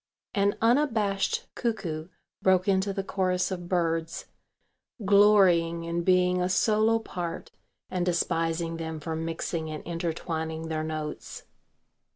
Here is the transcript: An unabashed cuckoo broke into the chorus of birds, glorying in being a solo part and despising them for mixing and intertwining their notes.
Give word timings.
An 0.33 0.55
unabashed 0.63 1.45
cuckoo 1.53 2.07
broke 2.41 2.67
into 2.67 2.91
the 2.91 3.03
chorus 3.03 3.51
of 3.51 3.69
birds, 3.69 4.25
glorying 5.05 5.83
in 5.83 6.01
being 6.01 6.41
a 6.41 6.49
solo 6.49 6.97
part 6.97 7.51
and 7.91 8.03
despising 8.03 8.77
them 8.77 8.99
for 8.99 9.15
mixing 9.15 9.69
and 9.69 9.83
intertwining 9.83 10.69
their 10.69 10.83
notes. 10.83 11.43